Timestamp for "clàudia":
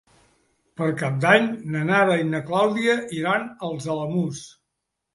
2.49-2.99